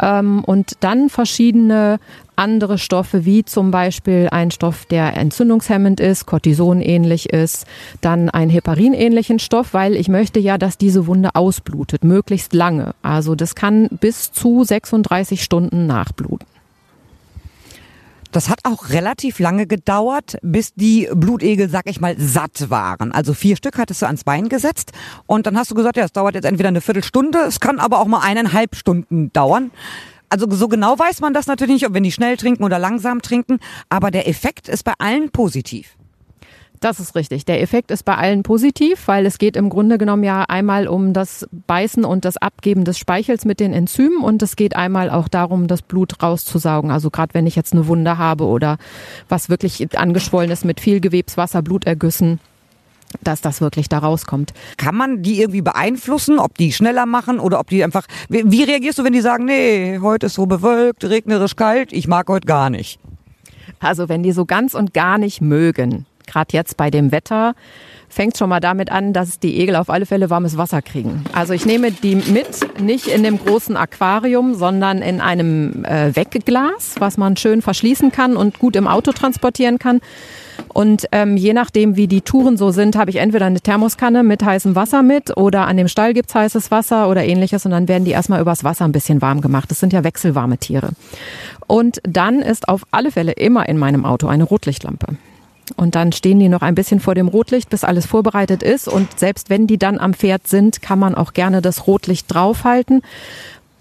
ähm, 0.00 0.42
und 0.44 0.72
dann 0.80 1.08
verschiedene 1.08 1.98
andere 2.40 2.78
Stoffe, 2.78 3.24
wie 3.24 3.44
zum 3.44 3.70
Beispiel 3.70 4.28
ein 4.32 4.50
Stoff, 4.50 4.86
der 4.86 5.16
entzündungshemmend 5.16 6.00
ist, 6.00 6.26
Cortison 6.26 6.80
ähnlich 6.80 7.30
ist, 7.30 7.66
dann 8.00 8.30
einen 8.30 8.50
Heparin 8.50 8.94
ähnlichen 8.94 9.38
Stoff, 9.38 9.74
weil 9.74 9.94
ich 9.94 10.08
möchte 10.08 10.40
ja, 10.40 10.58
dass 10.58 10.78
diese 10.78 11.06
Wunde 11.06 11.30
ausblutet, 11.34 12.02
möglichst 12.02 12.52
lange. 12.54 12.94
Also 13.02 13.34
das 13.34 13.54
kann 13.54 13.88
bis 14.00 14.32
zu 14.32 14.64
36 14.64 15.44
Stunden 15.44 15.86
nachbluten. 15.86 16.46
Das 18.32 18.48
hat 18.48 18.60
auch 18.62 18.90
relativ 18.90 19.40
lange 19.40 19.66
gedauert, 19.66 20.38
bis 20.42 20.72
die 20.74 21.08
Blutegel, 21.12 21.68
sag 21.68 21.90
ich 21.90 22.00
mal, 22.00 22.14
satt 22.16 22.70
waren. 22.70 23.10
Also 23.10 23.34
vier 23.34 23.56
Stück 23.56 23.76
hattest 23.76 24.02
du 24.02 24.06
ans 24.06 24.22
Bein 24.22 24.48
gesetzt 24.48 24.92
und 25.26 25.46
dann 25.46 25.58
hast 25.58 25.70
du 25.70 25.74
gesagt, 25.74 25.96
ja, 25.96 26.04
es 26.04 26.12
dauert 26.12 26.36
jetzt 26.36 26.44
entweder 26.44 26.68
eine 26.68 26.80
Viertelstunde, 26.80 27.40
es 27.40 27.58
kann 27.58 27.80
aber 27.80 27.98
auch 27.98 28.06
mal 28.06 28.20
eineinhalb 28.20 28.76
Stunden 28.76 29.32
dauern. 29.32 29.72
Also 30.30 30.48
so 30.48 30.68
genau 30.68 30.98
weiß 30.98 31.20
man 31.20 31.34
das 31.34 31.46
natürlich 31.46 31.74
nicht, 31.74 31.86
ob 31.86 31.94
wenn 31.94 32.04
die 32.04 32.12
schnell 32.12 32.36
trinken 32.36 32.64
oder 32.64 32.78
langsam 32.78 33.20
trinken, 33.20 33.58
aber 33.88 34.10
der 34.10 34.28
Effekt 34.28 34.68
ist 34.68 34.84
bei 34.84 34.92
allen 34.98 35.30
positiv. 35.30 35.96
Das 36.80 36.98
ist 36.98 37.14
richtig. 37.14 37.44
Der 37.44 37.60
Effekt 37.60 37.90
ist 37.90 38.04
bei 38.04 38.16
allen 38.16 38.42
positiv, 38.42 39.06
weil 39.06 39.26
es 39.26 39.36
geht 39.36 39.54
im 39.54 39.68
Grunde 39.68 39.98
genommen 39.98 40.24
ja 40.24 40.44
einmal 40.44 40.88
um 40.88 41.12
das 41.12 41.46
Beißen 41.52 42.06
und 42.06 42.24
das 42.24 42.38
Abgeben 42.38 42.84
des 42.84 42.96
Speichels 42.96 43.44
mit 43.44 43.60
den 43.60 43.74
Enzymen 43.74 44.24
und 44.24 44.42
es 44.42 44.56
geht 44.56 44.74
einmal 44.74 45.10
auch 45.10 45.28
darum, 45.28 45.66
das 45.66 45.82
Blut 45.82 46.22
rauszusaugen. 46.22 46.90
Also 46.90 47.10
gerade 47.10 47.34
wenn 47.34 47.46
ich 47.46 47.54
jetzt 47.54 47.74
eine 47.74 47.86
Wunde 47.86 48.16
habe 48.16 48.44
oder 48.46 48.78
was 49.28 49.50
wirklich 49.50 49.94
angeschwollen 49.98 50.50
ist 50.50 50.64
mit 50.64 50.80
viel 50.80 51.00
Gewebswasser, 51.00 51.60
Blutergüssen, 51.60 52.40
dass 53.22 53.40
das 53.40 53.60
wirklich 53.60 53.88
da 53.88 53.98
rauskommt. 53.98 54.52
Kann 54.76 54.94
man 54.94 55.22
die 55.22 55.40
irgendwie 55.40 55.62
beeinflussen, 55.62 56.38
ob 56.38 56.56
die 56.56 56.72
schneller 56.72 57.06
machen 57.06 57.40
oder 57.40 57.60
ob 57.60 57.68
die 57.68 57.82
einfach. 57.84 58.06
Wie, 58.28 58.42
wie 58.50 58.62
reagierst 58.62 58.98
du, 58.98 59.04
wenn 59.04 59.12
die 59.12 59.20
sagen, 59.20 59.44
nee, 59.44 59.98
heute 60.00 60.26
ist 60.26 60.34
so 60.34 60.46
bewölkt, 60.46 61.04
regnerisch 61.04 61.56
kalt, 61.56 61.92
ich 61.92 62.06
mag 62.06 62.28
heute 62.28 62.46
gar 62.46 62.70
nicht? 62.70 63.00
Also 63.80 64.08
wenn 64.08 64.22
die 64.22 64.32
so 64.32 64.44
ganz 64.44 64.74
und 64.74 64.94
gar 64.94 65.18
nicht 65.18 65.40
mögen, 65.40 66.06
gerade 66.26 66.48
jetzt 66.52 66.76
bei 66.76 66.90
dem 66.90 67.12
Wetter, 67.12 67.54
fängt 68.08 68.36
schon 68.36 68.48
mal 68.48 68.60
damit 68.60 68.90
an, 68.90 69.12
dass 69.12 69.38
die 69.38 69.58
Egel 69.60 69.76
auf 69.76 69.88
alle 69.88 70.04
Fälle 70.04 70.30
warmes 70.30 70.56
Wasser 70.56 70.82
kriegen. 70.82 71.24
Also 71.32 71.52
ich 71.54 71.64
nehme 71.64 71.92
die 71.92 72.16
mit, 72.16 72.80
nicht 72.80 73.06
in 73.06 73.22
dem 73.22 73.38
großen 73.38 73.76
Aquarium, 73.76 74.54
sondern 74.54 74.98
in 74.98 75.20
einem 75.20 75.84
äh, 75.84 76.14
Wegglas, 76.14 76.96
was 76.98 77.16
man 77.16 77.36
schön 77.36 77.62
verschließen 77.62 78.10
kann 78.10 78.36
und 78.36 78.58
gut 78.58 78.76
im 78.76 78.88
Auto 78.88 79.12
transportieren 79.12 79.78
kann. 79.78 80.00
Und 80.68 81.06
ähm, 81.12 81.36
je 81.36 81.52
nachdem, 81.52 81.96
wie 81.96 82.06
die 82.06 82.20
Touren 82.20 82.56
so 82.56 82.70
sind, 82.70 82.96
habe 82.96 83.10
ich 83.10 83.16
entweder 83.16 83.46
eine 83.46 83.60
Thermoskanne 83.60 84.22
mit 84.22 84.44
heißem 84.44 84.74
Wasser 84.74 85.02
mit 85.02 85.36
oder 85.36 85.66
an 85.66 85.76
dem 85.76 85.88
Stall 85.88 86.14
gibt's 86.14 86.34
heißes 86.34 86.70
Wasser 86.70 87.08
oder 87.08 87.24
ähnliches 87.24 87.64
und 87.66 87.72
dann 87.72 87.88
werden 87.88 88.04
die 88.04 88.12
erstmal 88.12 88.40
übers 88.40 88.64
Wasser 88.64 88.84
ein 88.84 88.92
bisschen 88.92 89.20
warm 89.20 89.40
gemacht. 89.40 89.70
Das 89.70 89.80
sind 89.80 89.92
ja 89.92 90.04
wechselwarme 90.04 90.58
Tiere. 90.58 90.90
Und 91.66 92.00
dann 92.04 92.40
ist 92.40 92.68
auf 92.68 92.84
alle 92.90 93.10
Fälle 93.10 93.32
immer 93.32 93.68
in 93.68 93.78
meinem 93.78 94.04
Auto 94.04 94.26
eine 94.26 94.44
Rotlichtlampe. 94.44 95.16
Und 95.76 95.94
dann 95.94 96.12
stehen 96.12 96.40
die 96.40 96.48
noch 96.48 96.62
ein 96.62 96.74
bisschen 96.74 97.00
vor 97.00 97.14
dem 97.14 97.28
Rotlicht, 97.28 97.70
bis 97.70 97.84
alles 97.84 98.06
vorbereitet 98.06 98.62
ist. 98.62 98.88
Und 98.88 99.18
selbst 99.18 99.50
wenn 99.50 99.66
die 99.66 99.78
dann 99.78 99.98
am 99.98 100.14
Pferd 100.14 100.46
sind, 100.46 100.82
kann 100.82 100.98
man 100.98 101.14
auch 101.14 101.32
gerne 101.32 101.62
das 101.62 101.86
Rotlicht 101.86 102.32
draufhalten. 102.32 103.02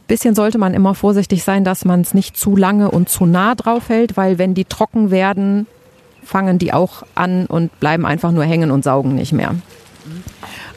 Bisschen 0.07 0.36
sollte 0.36 0.57
man 0.57 0.74
immer 0.74 0.95
vorsichtig 0.95 1.43
sein, 1.43 1.63
dass 1.63 1.86
man 1.86 2.01
es 2.01 2.13
nicht 2.13 2.36
zu 2.36 2.55
lange 2.55 2.89
und 2.91 3.09
zu 3.09 3.25
nah 3.25 3.55
draufhält, 3.55 4.17
weil 4.17 4.38
wenn 4.38 4.53
die 4.53 4.65
trocken 4.65 5.12
werden, 5.12 5.67
fangen 6.23 6.59
die 6.59 6.73
auch 6.73 7.03
an 7.15 7.45
und 7.45 7.79
bleiben 7.79 8.05
einfach 8.05 8.31
nur 8.31 8.43
hängen 8.43 8.71
und 8.71 8.83
saugen 8.83 9.15
nicht 9.15 9.33
mehr. 9.33 9.55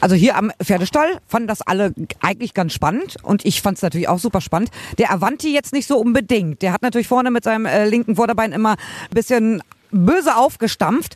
Also 0.00 0.16
hier 0.16 0.36
am 0.36 0.50
Pferdestall 0.62 1.18
fanden 1.26 1.48
das 1.48 1.62
alle 1.62 1.94
eigentlich 2.20 2.54
ganz 2.54 2.72
spannend 2.72 3.16
und 3.22 3.44
ich 3.44 3.62
fand 3.62 3.76
es 3.76 3.82
natürlich 3.82 4.08
auch 4.08 4.18
super 4.18 4.40
spannend. 4.40 4.70
Der 4.98 5.12
Avanti 5.12 5.52
jetzt 5.52 5.72
nicht 5.72 5.86
so 5.86 5.96
unbedingt. 5.98 6.62
Der 6.62 6.72
hat 6.72 6.82
natürlich 6.82 7.08
vorne 7.08 7.30
mit 7.30 7.44
seinem 7.44 7.66
äh, 7.66 7.88
linken 7.88 8.16
Vorderbein 8.16 8.52
immer 8.52 8.72
ein 8.72 9.14
bisschen 9.14 9.62
böse 9.90 10.36
aufgestampft. 10.36 11.14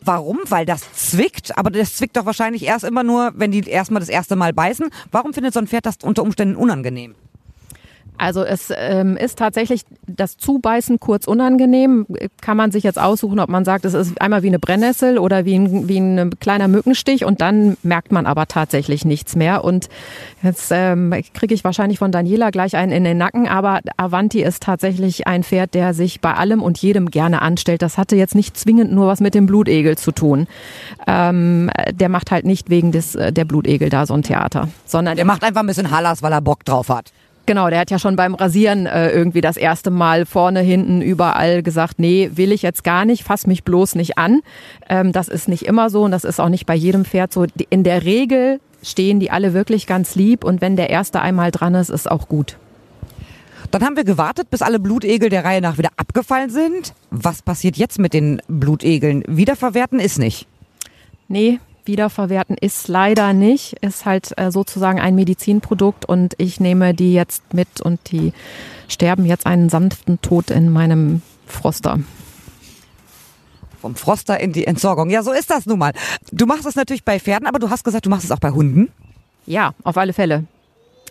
Warum? 0.00 0.40
Weil 0.48 0.66
das 0.66 0.92
zwickt, 0.92 1.56
aber 1.56 1.70
das 1.70 1.96
zwickt 1.96 2.16
doch 2.16 2.26
wahrscheinlich 2.26 2.64
erst 2.64 2.84
immer 2.84 3.02
nur, 3.02 3.32
wenn 3.36 3.52
die 3.52 3.62
erstmal 3.68 4.00
das 4.00 4.08
erste 4.08 4.36
Mal 4.36 4.52
beißen. 4.52 4.90
Warum 5.10 5.32
findet 5.32 5.54
so 5.54 5.60
ein 5.60 5.66
Pferd 5.66 5.86
das 5.86 5.96
unter 6.02 6.22
Umständen 6.22 6.56
unangenehm? 6.56 7.14
Also 8.16 8.44
es 8.44 8.72
ähm, 8.76 9.16
ist 9.16 9.38
tatsächlich 9.38 9.82
das 10.06 10.36
Zubeißen 10.36 11.00
kurz 11.00 11.26
unangenehm. 11.26 12.06
Kann 12.40 12.56
man 12.56 12.70
sich 12.70 12.84
jetzt 12.84 12.98
aussuchen, 12.98 13.40
ob 13.40 13.48
man 13.48 13.64
sagt, 13.64 13.84
es 13.84 13.94
ist 13.94 14.20
einmal 14.20 14.42
wie 14.42 14.48
eine 14.48 14.60
Brennnessel 14.60 15.18
oder 15.18 15.44
wie 15.44 15.56
ein, 15.56 15.88
wie 15.88 15.98
ein 15.98 16.30
kleiner 16.38 16.68
Mückenstich 16.68 17.24
und 17.24 17.40
dann 17.40 17.76
merkt 17.82 18.12
man 18.12 18.26
aber 18.26 18.46
tatsächlich 18.46 19.04
nichts 19.04 19.34
mehr. 19.34 19.64
Und 19.64 19.88
jetzt 20.42 20.70
ähm, 20.70 21.12
kriege 21.32 21.54
ich 21.54 21.64
wahrscheinlich 21.64 21.98
von 21.98 22.12
Daniela 22.12 22.50
gleich 22.50 22.76
einen 22.76 22.92
in 22.92 23.04
den 23.04 23.18
Nacken, 23.18 23.48
aber 23.48 23.80
Avanti 23.96 24.42
ist 24.42 24.62
tatsächlich 24.62 25.26
ein 25.26 25.42
Pferd, 25.42 25.74
der 25.74 25.92
sich 25.92 26.20
bei 26.20 26.34
allem 26.34 26.62
und 26.62 26.78
jedem 26.78 27.10
gerne 27.10 27.42
anstellt. 27.42 27.82
Das 27.82 27.98
hatte 27.98 28.14
jetzt 28.14 28.36
nicht 28.36 28.56
zwingend 28.56 28.92
nur 28.92 29.08
was 29.08 29.20
mit 29.20 29.34
dem 29.34 29.46
Blutegel 29.46 29.98
zu 29.98 30.12
tun. 30.12 30.46
Ähm, 31.06 31.70
der 31.92 32.08
macht 32.08 32.30
halt 32.30 32.46
nicht 32.46 32.70
wegen 32.70 32.92
des, 32.92 33.16
äh, 33.16 33.32
der 33.32 33.44
Blutegel 33.44 33.88
da 33.88 34.06
so 34.06 34.14
ein 34.14 34.22
Theater, 34.22 34.68
sondern 34.86 35.16
Der 35.16 35.24
macht 35.24 35.42
einfach 35.42 35.62
ein 35.62 35.66
bisschen 35.66 35.90
Hallas, 35.90 36.22
weil 36.22 36.32
er 36.32 36.40
Bock 36.40 36.64
drauf 36.64 36.88
hat. 36.88 37.12
Genau, 37.46 37.68
der 37.68 37.80
hat 37.80 37.90
ja 37.90 37.98
schon 37.98 38.16
beim 38.16 38.34
Rasieren 38.34 38.86
äh, 38.86 39.10
irgendwie 39.10 39.42
das 39.42 39.58
erste 39.58 39.90
Mal 39.90 40.24
vorne, 40.24 40.60
hinten, 40.60 41.02
überall 41.02 41.62
gesagt, 41.62 41.98
nee, 41.98 42.30
will 42.34 42.52
ich 42.52 42.62
jetzt 42.62 42.84
gar 42.84 43.04
nicht, 43.04 43.22
fass 43.22 43.46
mich 43.46 43.64
bloß 43.64 43.96
nicht 43.96 44.16
an. 44.16 44.40
Ähm, 44.88 45.12
das 45.12 45.28
ist 45.28 45.48
nicht 45.48 45.66
immer 45.66 45.90
so 45.90 46.04
und 46.04 46.10
das 46.10 46.24
ist 46.24 46.40
auch 46.40 46.48
nicht 46.48 46.64
bei 46.64 46.74
jedem 46.74 47.04
Pferd 47.04 47.34
so. 47.34 47.44
In 47.68 47.84
der 47.84 48.04
Regel 48.04 48.60
stehen 48.82 49.20
die 49.20 49.30
alle 49.30 49.52
wirklich 49.52 49.86
ganz 49.86 50.14
lieb 50.14 50.42
und 50.42 50.62
wenn 50.62 50.76
der 50.76 50.88
erste 50.88 51.20
einmal 51.20 51.50
dran 51.50 51.74
ist, 51.74 51.90
ist 51.90 52.10
auch 52.10 52.28
gut. 52.28 52.56
Dann 53.70 53.84
haben 53.84 53.96
wir 53.96 54.04
gewartet, 54.04 54.48
bis 54.50 54.62
alle 54.62 54.78
Blutegel 54.78 55.28
der 55.28 55.44
Reihe 55.44 55.60
nach 55.60 55.76
wieder 55.76 55.90
abgefallen 55.96 56.48
sind. 56.48 56.94
Was 57.10 57.42
passiert 57.42 57.76
jetzt 57.76 57.98
mit 57.98 58.14
den 58.14 58.40
Blutegeln? 58.48 59.22
Wiederverwerten 59.26 60.00
ist 60.00 60.18
nicht. 60.18 60.46
Nee, 61.28 61.58
wiederverwerten 61.86 62.56
ist 62.58 62.88
leider 62.88 63.32
nicht, 63.32 63.74
ist 63.80 64.04
halt 64.04 64.36
äh, 64.36 64.50
sozusagen 64.50 65.00
ein 65.00 65.14
Medizinprodukt 65.14 66.04
und 66.04 66.34
ich 66.38 66.60
nehme 66.60 66.94
die 66.94 67.12
jetzt 67.12 67.54
mit 67.54 67.80
und 67.80 68.00
die 68.10 68.32
sterben 68.88 69.24
jetzt 69.26 69.46
einen 69.46 69.68
sanften 69.68 70.20
Tod 70.20 70.50
in 70.50 70.70
meinem 70.70 71.22
Froster. 71.46 72.00
Vom 73.80 73.96
Froster 73.96 74.40
in 74.40 74.52
die 74.52 74.66
Entsorgung. 74.66 75.10
Ja, 75.10 75.22
so 75.22 75.32
ist 75.32 75.50
das 75.50 75.66
nun 75.66 75.78
mal. 75.78 75.92
Du 76.32 76.46
machst 76.46 76.64
es 76.66 76.74
natürlich 76.74 77.04
bei 77.04 77.20
Pferden, 77.20 77.46
aber 77.46 77.58
du 77.58 77.70
hast 77.70 77.84
gesagt, 77.84 78.06
du 78.06 78.10
machst 78.10 78.24
es 78.24 78.30
auch 78.30 78.38
bei 78.38 78.50
Hunden. 78.50 78.90
Ja, 79.46 79.74
auf 79.82 79.98
alle 79.98 80.12
Fälle. 80.12 80.44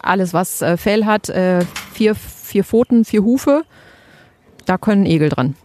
Alles, 0.02 0.34
was 0.34 0.62
äh, 0.62 0.76
Fell 0.78 1.06
hat, 1.06 1.30
äh, 1.30 1.66
vier, 1.94 2.16
vier 2.16 2.64
Pfoten, 2.64 3.06
vier 3.06 3.24
Hufe, 3.24 3.64
da 4.66 4.78
können 4.78 5.06
Egel 5.06 5.30
dran. 5.30 5.56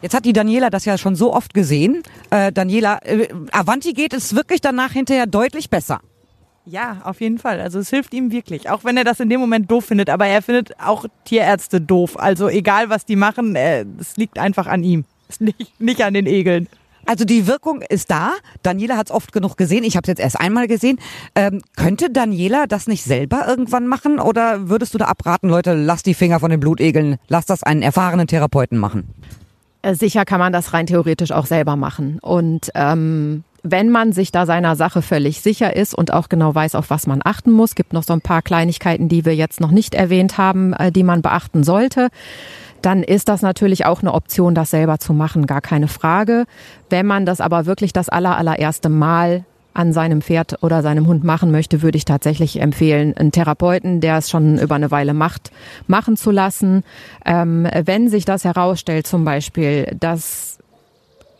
Jetzt 0.00 0.14
hat 0.14 0.24
die 0.24 0.32
Daniela 0.32 0.70
das 0.70 0.84
ja 0.84 0.96
schon 0.96 1.16
so 1.16 1.34
oft 1.34 1.54
gesehen. 1.54 2.02
Äh, 2.30 2.52
Daniela, 2.52 3.00
äh, 3.04 3.28
Avanti 3.50 3.92
geht 3.92 4.12
es 4.12 4.34
wirklich 4.34 4.60
danach 4.60 4.92
hinterher 4.92 5.26
deutlich 5.26 5.70
besser. 5.70 6.00
Ja, 6.64 6.98
auf 7.04 7.20
jeden 7.20 7.38
Fall. 7.38 7.60
Also 7.60 7.78
es 7.78 7.88
hilft 7.88 8.12
ihm 8.12 8.30
wirklich, 8.30 8.68
auch 8.68 8.84
wenn 8.84 8.96
er 8.96 9.04
das 9.04 9.20
in 9.20 9.30
dem 9.30 9.40
Moment 9.40 9.70
doof 9.70 9.86
findet. 9.86 10.10
Aber 10.10 10.26
er 10.26 10.42
findet 10.42 10.78
auch 10.80 11.06
Tierärzte 11.24 11.80
doof. 11.80 12.18
Also 12.18 12.48
egal, 12.48 12.90
was 12.90 13.06
die 13.06 13.16
machen, 13.16 13.56
äh, 13.56 13.86
es 13.98 14.16
liegt 14.16 14.38
einfach 14.38 14.66
an 14.66 14.84
ihm. 14.84 15.04
Es 15.28 15.40
liegt 15.40 15.80
nicht 15.80 16.02
an 16.04 16.14
den 16.14 16.26
Egeln. 16.26 16.68
Also 17.06 17.24
die 17.24 17.46
Wirkung 17.46 17.80
ist 17.80 18.10
da. 18.10 18.34
Daniela 18.62 18.98
hat 18.98 19.08
es 19.08 19.14
oft 19.14 19.32
genug 19.32 19.56
gesehen. 19.56 19.82
Ich 19.82 19.96
habe 19.96 20.04
es 20.04 20.08
jetzt 20.08 20.20
erst 20.20 20.38
einmal 20.38 20.68
gesehen. 20.68 20.98
Ähm, 21.34 21.62
könnte 21.74 22.10
Daniela 22.10 22.66
das 22.66 22.86
nicht 22.86 23.02
selber 23.02 23.48
irgendwann 23.48 23.86
machen? 23.86 24.20
Oder 24.20 24.68
würdest 24.68 24.92
du 24.92 24.98
da 24.98 25.06
abraten, 25.06 25.48
Leute, 25.48 25.72
lass 25.72 26.02
die 26.02 26.12
Finger 26.12 26.38
von 26.38 26.50
den 26.50 26.60
Blutegeln, 26.60 27.16
lass 27.28 27.46
das 27.46 27.62
einen 27.62 27.80
erfahrenen 27.80 28.26
Therapeuten 28.26 28.76
machen? 28.76 29.14
Äh, 29.82 29.94
Sicher 29.94 30.24
kann 30.24 30.40
man 30.40 30.52
das 30.52 30.72
rein 30.72 30.86
theoretisch 30.86 31.32
auch 31.32 31.46
selber 31.46 31.76
machen. 31.76 32.18
Und 32.20 32.70
ähm, 32.74 33.44
wenn 33.62 33.90
man 33.90 34.12
sich 34.12 34.32
da 34.32 34.46
seiner 34.46 34.76
Sache 34.76 35.02
völlig 35.02 35.40
sicher 35.40 35.74
ist 35.74 35.94
und 35.94 36.12
auch 36.12 36.28
genau 36.28 36.54
weiß, 36.54 36.74
auf 36.74 36.90
was 36.90 37.06
man 37.06 37.20
achten 37.24 37.50
muss, 37.50 37.74
gibt 37.74 37.92
noch 37.92 38.02
so 38.02 38.12
ein 38.12 38.20
paar 38.20 38.42
Kleinigkeiten, 38.42 39.08
die 39.08 39.24
wir 39.24 39.34
jetzt 39.34 39.60
noch 39.60 39.70
nicht 39.70 39.94
erwähnt 39.94 40.38
haben, 40.38 40.72
äh, 40.72 40.92
die 40.92 41.02
man 41.02 41.22
beachten 41.22 41.64
sollte, 41.64 42.08
dann 42.82 43.02
ist 43.02 43.28
das 43.28 43.42
natürlich 43.42 43.86
auch 43.86 44.02
eine 44.02 44.14
Option, 44.14 44.54
das 44.54 44.70
selber 44.70 44.98
zu 44.98 45.12
machen, 45.12 45.46
gar 45.46 45.60
keine 45.60 45.88
Frage. 45.88 46.44
Wenn 46.90 47.06
man 47.06 47.26
das 47.26 47.40
aber 47.40 47.66
wirklich 47.66 47.92
das 47.92 48.08
aller, 48.08 48.36
allererste 48.36 48.88
Mal 48.88 49.44
an 49.78 49.92
seinem 49.92 50.22
Pferd 50.22 50.62
oder 50.62 50.82
seinem 50.82 51.06
Hund 51.06 51.22
machen 51.22 51.52
möchte, 51.52 51.82
würde 51.82 51.96
ich 51.96 52.04
tatsächlich 52.04 52.60
empfehlen, 52.60 53.16
einen 53.16 53.30
Therapeuten, 53.30 54.00
der 54.00 54.18
es 54.18 54.28
schon 54.28 54.58
über 54.58 54.74
eine 54.74 54.90
Weile 54.90 55.14
macht, 55.14 55.52
machen 55.86 56.16
zu 56.16 56.32
lassen. 56.32 56.82
Ähm, 57.24 57.66
wenn 57.84 58.08
sich 58.08 58.24
das 58.24 58.44
herausstellt, 58.44 59.06
zum 59.06 59.24
Beispiel, 59.24 59.86
dass 59.98 60.58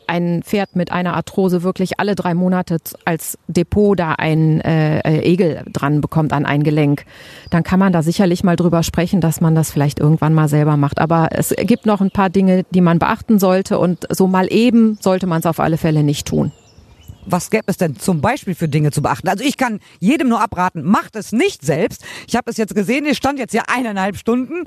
ein 0.07 0.42
Pferd 0.45 0.76
mit 0.76 0.92
einer 0.92 1.14
Arthrose 1.14 1.64
wirklich 1.64 1.99
alle 1.99 2.14
drei 2.14 2.33
Monate 2.35 2.78
als 3.04 3.38
Depot 3.49 3.99
da 3.99 4.12
ein 4.12 4.61
äh, 4.61 5.00
äh, 5.00 5.21
Egel 5.23 5.64
dran 5.73 6.00
bekommt 6.00 6.33
an 6.33 6.47
ein 6.47 6.62
Gelenk, 6.62 7.04
dann 7.50 7.64
kann 7.64 7.80
man 7.80 7.92
da 7.92 8.02
sicherlich 8.02 8.45
mal 8.45 8.57
drüber 8.57 8.85
sprechen, 8.85 9.21
dass 9.21 9.40
man 9.40 9.57
das 9.57 9.73
vielleicht 9.73 9.99
irgendwann 9.99 10.33
mal 10.33 10.49
selber 10.49 10.76
macht. 10.76 11.00
Aber 11.00 11.28
es 11.33 11.54
gibt 11.57 11.87
noch 11.87 12.00
ein 12.00 12.12
paar 12.12 12.30
Dinge, 12.30 12.64
die 12.71 12.80
man 12.80 13.00
beachten 13.00 13.40
sollte 13.40 13.80
und 13.80 14.07
so 14.11 14.28
mal 14.28 14.47
eben 14.50 14.97
sollte 15.00 15.26
man 15.26 15.40
es 15.40 15.47
auf 15.47 15.59
alle 15.59 15.76
Fälle 15.76 16.04
nicht 16.04 16.26
tun. 16.26 16.52
Was 17.30 17.50
gäbe 17.50 17.64
es 17.66 17.76
denn 17.76 17.97
zum 17.97 18.23
Beispiel 18.23 18.54
für 18.54 18.68
Dinge 18.68 18.90
zu 18.90 19.02
beachten? 19.02 19.28
Also 19.28 19.44
ich 19.44 19.58
kann 19.58 19.80
jedem 20.00 20.28
nur 20.28 20.40
abraten, 20.40 20.82
macht 20.82 21.14
es 21.14 21.32
nicht 21.32 21.62
selbst. 21.62 22.02
Ich 22.26 22.37
habe 22.37 22.50
es 22.50 22.56
jetzt 22.56 22.75
gesehen, 22.75 23.04
ich 23.04 23.18
stand 23.18 23.38
jetzt 23.38 23.52
hier 23.52 23.68
eineinhalb 23.68 24.16
Stunden. 24.16 24.64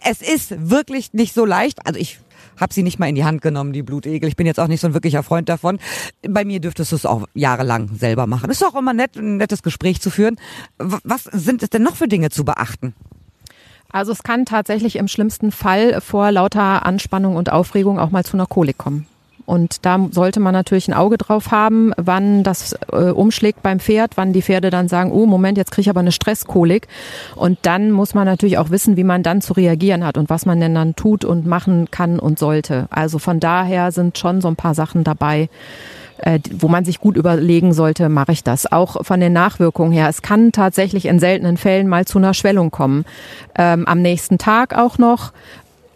Es 0.00 0.20
ist 0.20 0.54
wirklich 0.70 1.14
nicht 1.14 1.32
so 1.32 1.46
leicht. 1.46 1.86
Also 1.86 1.98
ich 1.98 2.18
habe 2.60 2.74
sie 2.74 2.82
nicht 2.82 2.98
mal 2.98 3.08
in 3.08 3.14
die 3.14 3.24
Hand 3.24 3.40
genommen, 3.40 3.72
die 3.72 3.82
Blutegel. 3.82 4.28
Ich 4.28 4.36
bin 4.36 4.46
jetzt 4.46 4.60
auch 4.60 4.68
nicht 4.68 4.80
so 4.80 4.86
ein 4.86 4.92
wirklicher 4.92 5.22
Freund 5.22 5.48
davon. 5.48 5.78
Bei 6.28 6.44
mir 6.44 6.60
dürftest 6.60 6.92
du 6.92 6.96
es 6.96 7.06
auch 7.06 7.26
jahrelang 7.32 7.88
selber 7.96 8.26
machen. 8.26 8.50
Ist 8.50 8.62
auch 8.62 8.74
immer 8.74 8.92
nett, 8.92 9.16
ein 9.16 9.38
nettes 9.38 9.62
Gespräch 9.62 10.02
zu 10.02 10.10
führen. 10.10 10.36
Was 10.78 11.24
sind 11.24 11.62
es 11.62 11.70
denn 11.70 11.82
noch 11.82 11.96
für 11.96 12.06
Dinge 12.06 12.28
zu 12.28 12.44
beachten? 12.44 12.94
Also 13.90 14.12
es 14.12 14.22
kann 14.22 14.44
tatsächlich 14.44 14.96
im 14.96 15.08
schlimmsten 15.08 15.52
Fall 15.52 16.00
vor 16.02 16.30
lauter 16.32 16.84
Anspannung 16.84 17.36
und 17.36 17.50
Aufregung 17.50 17.98
auch 17.98 18.10
mal 18.10 18.24
zu 18.24 18.36
einer 18.36 18.46
Kolik 18.46 18.76
kommen. 18.76 19.06
Und 19.46 19.84
da 19.84 19.98
sollte 20.10 20.40
man 20.40 20.52
natürlich 20.52 20.88
ein 20.88 20.94
Auge 20.94 21.18
drauf 21.18 21.50
haben, 21.50 21.92
wann 21.96 22.42
das 22.42 22.74
äh, 22.92 23.10
umschlägt 23.10 23.62
beim 23.62 23.80
Pferd, 23.80 24.12
wann 24.16 24.32
die 24.32 24.42
Pferde 24.42 24.70
dann 24.70 24.88
sagen, 24.88 25.12
oh 25.12 25.26
Moment, 25.26 25.58
jetzt 25.58 25.70
kriege 25.70 25.82
ich 25.82 25.90
aber 25.90 26.00
eine 26.00 26.12
Stresskolik. 26.12 26.88
Und 27.36 27.58
dann 27.62 27.90
muss 27.90 28.14
man 28.14 28.26
natürlich 28.26 28.58
auch 28.58 28.70
wissen, 28.70 28.96
wie 28.96 29.04
man 29.04 29.22
dann 29.22 29.40
zu 29.40 29.52
reagieren 29.52 30.04
hat 30.04 30.16
und 30.16 30.30
was 30.30 30.46
man 30.46 30.60
denn 30.60 30.74
dann 30.74 30.96
tut 30.96 31.24
und 31.24 31.46
machen 31.46 31.90
kann 31.90 32.18
und 32.18 32.38
sollte. 32.38 32.86
Also 32.90 33.18
von 33.18 33.40
daher 33.40 33.92
sind 33.92 34.18
schon 34.18 34.40
so 34.40 34.48
ein 34.48 34.56
paar 34.56 34.74
Sachen 34.74 35.04
dabei, 35.04 35.48
äh, 36.18 36.38
wo 36.52 36.68
man 36.68 36.84
sich 36.84 37.00
gut 37.00 37.16
überlegen 37.16 37.72
sollte, 37.72 38.08
mache 38.08 38.32
ich 38.32 38.44
das. 38.44 38.70
Auch 38.70 39.04
von 39.04 39.20
den 39.20 39.32
Nachwirkungen 39.32 39.92
her. 39.92 40.08
Es 40.08 40.22
kann 40.22 40.52
tatsächlich 40.52 41.06
in 41.06 41.18
seltenen 41.18 41.56
Fällen 41.56 41.88
mal 41.88 42.04
zu 42.06 42.18
einer 42.18 42.34
Schwellung 42.34 42.70
kommen. 42.70 43.04
Ähm, 43.56 43.86
am 43.86 44.00
nächsten 44.00 44.38
Tag 44.38 44.76
auch 44.76 44.98
noch. 44.98 45.32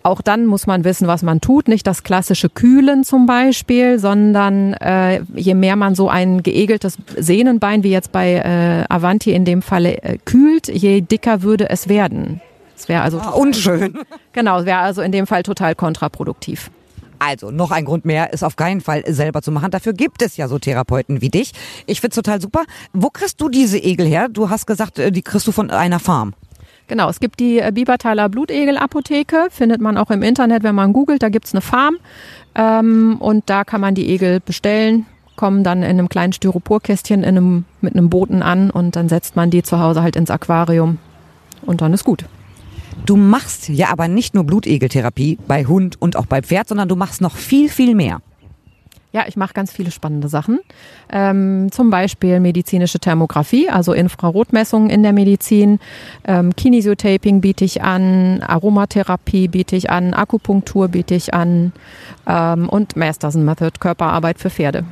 Auch 0.08 0.22
dann 0.22 0.46
muss 0.46 0.66
man 0.66 0.84
wissen, 0.84 1.06
was 1.06 1.22
man 1.22 1.42
tut. 1.42 1.68
Nicht 1.68 1.86
das 1.86 2.02
klassische 2.02 2.48
Kühlen 2.48 3.04
zum 3.04 3.26
Beispiel, 3.26 3.98
sondern 3.98 4.72
äh, 4.72 5.20
je 5.34 5.52
mehr 5.52 5.76
man 5.76 5.94
so 5.94 6.08
ein 6.08 6.42
geegeltes 6.42 6.96
Sehnenbein, 7.14 7.82
wie 7.82 7.90
jetzt 7.90 8.10
bei 8.10 8.36
äh, 8.36 8.84
Avanti 8.88 9.32
in 9.32 9.44
dem 9.44 9.60
Falle, 9.60 10.02
äh, 10.02 10.16
kühlt, 10.24 10.68
je 10.68 11.02
dicker 11.02 11.42
würde 11.42 11.68
es 11.68 11.90
werden. 11.90 12.40
Es 12.74 12.88
wäre 12.88 13.02
also 13.02 13.18
Ah, 13.20 13.32
unschön. 13.32 13.98
genau, 14.32 14.60
es 14.60 14.64
wäre 14.64 14.78
also 14.78 15.02
in 15.02 15.12
dem 15.12 15.26
Fall 15.26 15.42
total 15.42 15.74
kontraproduktiv. 15.74 16.70
Also, 17.18 17.50
noch 17.50 17.70
ein 17.70 17.84
Grund 17.84 18.06
mehr, 18.06 18.32
ist 18.32 18.44
auf 18.44 18.56
keinen 18.56 18.80
Fall 18.80 19.02
selber 19.08 19.42
zu 19.42 19.52
machen. 19.52 19.70
Dafür 19.70 19.92
gibt 19.92 20.22
es 20.22 20.38
ja 20.38 20.48
so 20.48 20.58
Therapeuten 20.58 21.20
wie 21.20 21.28
dich. 21.28 21.52
Ich 21.84 22.00
find's 22.00 22.16
total 22.16 22.40
super. 22.40 22.62
Wo 22.94 23.10
kriegst 23.10 23.42
du 23.42 23.50
diese 23.50 23.76
Egel 23.76 24.06
her? 24.06 24.28
Du 24.30 24.48
hast 24.48 24.66
gesagt, 24.66 24.98
äh, 24.98 25.12
die 25.12 25.20
kriegst 25.20 25.46
du 25.46 25.52
von 25.52 25.70
einer 25.70 25.98
Farm. 25.98 26.32
Genau, 26.88 27.10
es 27.10 27.20
gibt 27.20 27.38
die 27.38 27.58
äh, 27.58 27.70
Biebertaler 27.70 28.30
Blutegel-Apotheke, 28.30 29.48
findet 29.50 29.80
man 29.80 29.98
auch 29.98 30.10
im 30.10 30.22
Internet, 30.22 30.62
wenn 30.62 30.74
man 30.74 30.94
googelt, 30.94 31.22
da 31.22 31.28
gibt's 31.28 31.52
eine 31.52 31.60
Farm 31.60 31.98
ähm, 32.54 33.16
und 33.20 33.48
da 33.50 33.64
kann 33.64 33.82
man 33.82 33.94
die 33.94 34.08
Egel 34.08 34.40
bestellen, 34.40 35.04
kommen 35.36 35.62
dann 35.64 35.82
in 35.82 35.90
einem 35.90 36.08
kleinen 36.08 36.32
Styroporkästchen 36.32 37.22
in 37.22 37.36
einem, 37.36 37.64
mit 37.82 37.94
einem 37.94 38.08
Boten 38.08 38.42
an 38.42 38.70
und 38.70 38.96
dann 38.96 39.10
setzt 39.10 39.36
man 39.36 39.50
die 39.50 39.62
zu 39.62 39.78
Hause 39.78 40.02
halt 40.02 40.16
ins 40.16 40.30
Aquarium 40.30 40.96
und 41.62 41.82
dann 41.82 41.92
ist 41.92 42.04
gut. 42.04 42.24
Du 43.04 43.16
machst 43.16 43.68
ja 43.68 43.90
aber 43.90 44.08
nicht 44.08 44.34
nur 44.34 44.44
Blutegeltherapie 44.44 45.38
bei 45.46 45.66
Hund 45.66 46.00
und 46.00 46.16
auch 46.16 46.26
bei 46.26 46.40
Pferd, 46.40 46.68
sondern 46.68 46.88
du 46.88 46.96
machst 46.96 47.20
noch 47.20 47.36
viel, 47.36 47.68
viel 47.68 47.94
mehr. 47.94 48.20
Ja, 49.18 49.24
ich 49.26 49.36
mache 49.36 49.52
ganz 49.52 49.72
viele 49.72 49.90
spannende 49.90 50.28
Sachen. 50.28 50.60
Ähm, 51.10 51.72
zum 51.72 51.90
Beispiel 51.90 52.38
medizinische 52.38 53.00
Thermografie, 53.00 53.68
also 53.68 53.92
Infrarotmessungen 53.92 54.90
in 54.90 55.02
der 55.02 55.12
Medizin. 55.12 55.80
Ähm, 56.24 56.54
Kinesiotaping 56.54 57.40
biete 57.40 57.64
ich 57.64 57.82
an, 57.82 58.40
Aromatherapie 58.42 59.48
biete 59.48 59.74
ich 59.74 59.90
an, 59.90 60.14
Akupunktur 60.14 60.86
biete 60.86 61.16
ich 61.16 61.34
an 61.34 61.72
ähm, 62.28 62.68
und 62.68 62.94
Masterson 62.94 63.44
Method, 63.44 63.80
Körperarbeit 63.80 64.38
für 64.38 64.50
Pferde. 64.50 64.84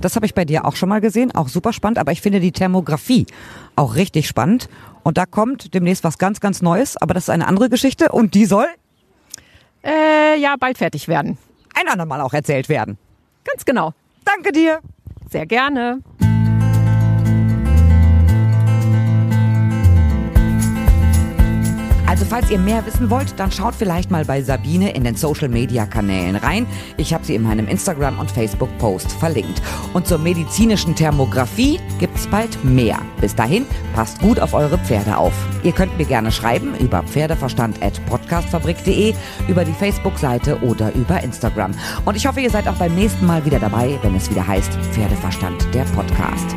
Das 0.00 0.16
habe 0.16 0.24
ich 0.24 0.34
bei 0.34 0.46
dir 0.46 0.64
auch 0.64 0.74
schon 0.74 0.88
mal 0.88 1.02
gesehen, 1.02 1.34
auch 1.34 1.48
super 1.48 1.74
spannend, 1.74 1.98
aber 1.98 2.12
ich 2.12 2.22
finde 2.22 2.40
die 2.40 2.52
Thermografie 2.52 3.26
auch 3.76 3.96
richtig 3.96 4.28
spannend. 4.28 4.70
Und 5.02 5.18
da 5.18 5.26
kommt 5.26 5.74
demnächst 5.74 6.04
was 6.04 6.16
ganz, 6.16 6.40
ganz 6.40 6.62
Neues, 6.62 6.96
aber 6.96 7.12
das 7.12 7.24
ist 7.24 7.30
eine 7.30 7.46
andere 7.46 7.68
Geschichte 7.68 8.12
und 8.12 8.32
die 8.32 8.46
soll 8.46 8.64
Äh, 9.84 10.40
ja, 10.40 10.54
bald 10.58 10.78
fertig 10.78 11.06
werden. 11.06 11.36
ein 11.78 11.86
andermal 11.86 12.22
auch 12.22 12.32
erzählt 12.32 12.70
werden. 12.70 12.96
Ganz 13.50 13.64
genau. 13.64 13.94
Danke 14.24 14.52
dir. 14.52 14.80
Sehr 15.30 15.46
gerne. 15.46 16.00
Also 22.18 22.30
falls 22.30 22.50
ihr 22.50 22.58
mehr 22.58 22.84
wissen 22.84 23.10
wollt, 23.10 23.38
dann 23.38 23.52
schaut 23.52 23.76
vielleicht 23.76 24.10
mal 24.10 24.24
bei 24.24 24.42
Sabine 24.42 24.90
in 24.90 25.04
den 25.04 25.14
Social 25.14 25.48
Media 25.48 25.86
Kanälen 25.86 26.34
rein. 26.34 26.66
Ich 26.96 27.14
habe 27.14 27.24
sie 27.24 27.36
in 27.36 27.44
meinem 27.44 27.68
Instagram 27.68 28.18
und 28.18 28.28
Facebook 28.28 28.76
Post 28.78 29.12
verlinkt. 29.12 29.62
Und 29.92 30.08
zur 30.08 30.18
medizinischen 30.18 30.96
Thermografie 30.96 31.78
gibt's 32.00 32.26
bald 32.26 32.64
mehr. 32.64 32.98
Bis 33.20 33.36
dahin 33.36 33.66
passt 33.94 34.18
gut 34.18 34.40
auf 34.40 34.52
eure 34.52 34.78
Pferde 34.78 35.16
auf. 35.16 35.32
Ihr 35.62 35.70
könnt 35.70 35.96
mir 35.96 36.06
gerne 36.06 36.32
schreiben 36.32 36.74
über 36.80 37.04
pferdeverstand@podcastfabrik.de, 37.04 39.14
über 39.46 39.64
die 39.64 39.74
Facebook-Seite 39.74 40.60
oder 40.62 40.92
über 40.96 41.22
Instagram. 41.22 41.70
Und 42.04 42.16
ich 42.16 42.26
hoffe, 42.26 42.40
ihr 42.40 42.50
seid 42.50 42.66
auch 42.66 42.78
beim 42.78 42.96
nächsten 42.96 43.26
Mal 43.26 43.44
wieder 43.44 43.60
dabei, 43.60 43.96
wenn 44.02 44.16
es 44.16 44.28
wieder 44.28 44.44
heißt 44.44 44.72
Pferdeverstand 44.90 45.72
der 45.72 45.84
Podcast. 45.84 46.56